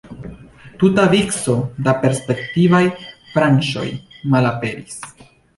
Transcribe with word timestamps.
Tuta 0.83 1.03
vico 1.11 1.57
da 1.87 1.93
perspektivaj 2.05 2.81
branĉoj 3.35 3.87
malaperis. 4.35 4.99